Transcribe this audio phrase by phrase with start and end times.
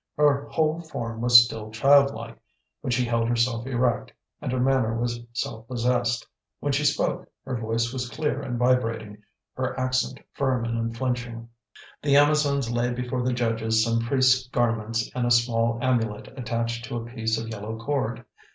[0.17, 2.35] Her whole form was still childlike,
[2.81, 6.25] but she held herself erect, and her manner was self possessed.
[6.59, 9.21] When she spoke, her voice was clear and vibrating,
[9.53, 11.47] her accent firm and unflinching.
[12.01, 16.97] The Amazons laid before the judges some priests' garments and a small amulet attached to
[16.97, 18.25] a piece of yellow cord.